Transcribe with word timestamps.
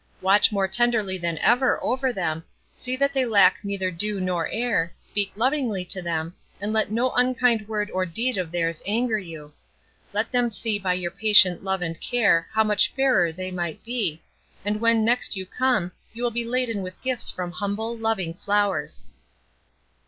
Watch 0.19 0.51
more 0.51 0.67
tenderly 0.67 1.19
than 1.19 1.37
ever 1.43 1.77
over 1.83 2.11
them, 2.11 2.43
see 2.73 2.95
that 2.97 3.13
they 3.13 3.23
lack 3.23 3.59
neither 3.63 3.91
dew 3.91 4.19
nor 4.19 4.47
air, 4.47 4.95
speak 4.99 5.31
lovingly 5.35 5.85
to 5.85 6.01
them, 6.01 6.33
and 6.59 6.73
let 6.73 6.89
no 6.89 7.11
unkind 7.11 7.67
word 7.67 7.91
or 7.91 8.03
deed 8.07 8.35
of 8.35 8.51
theirs 8.51 8.81
anger 8.87 9.19
you. 9.19 9.53
Let 10.11 10.31
them 10.31 10.49
see 10.49 10.79
by 10.79 10.95
your 10.95 11.11
patient 11.11 11.63
love 11.63 11.83
and 11.83 12.01
care 12.01 12.47
how 12.51 12.63
much 12.63 12.91
fairer 12.95 13.31
they 13.31 13.51
might 13.51 13.83
be, 13.83 14.23
and 14.65 14.81
when 14.81 15.05
next 15.05 15.35
you 15.35 15.45
come, 15.45 15.91
you 16.13 16.23
will 16.23 16.31
be 16.31 16.45
laden 16.45 16.81
with 16.81 16.99
gifts 17.03 17.29
from 17.29 17.51
humble, 17.51 17.95
loving 17.95 18.33
flowers." 18.33 19.03